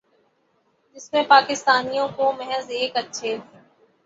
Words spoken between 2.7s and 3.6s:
ایک اچھے